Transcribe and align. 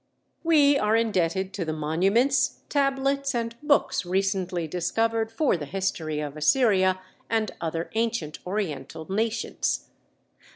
We 0.43 0.79
are 0.79 0.95
indebted 0.95 1.53
to 1.53 1.63
the 1.63 1.73
monuments, 1.73 2.61
tablets, 2.69 3.35
and 3.35 3.53
"books" 3.61 4.03
recently 4.03 4.67
discovered 4.67 5.31
for 5.31 5.55
the 5.57 5.67
history 5.67 6.19
of 6.19 6.35
Assyria 6.35 6.99
and 7.29 7.51
other 7.61 7.91
ancient 7.93 8.39
oriental 8.43 9.05
nations. 9.13 9.89